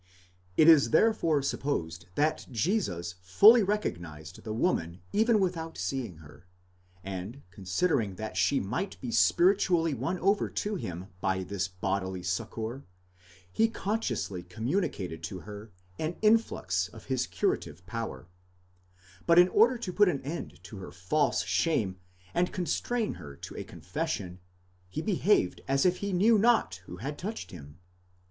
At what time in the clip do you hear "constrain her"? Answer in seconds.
22.51-23.35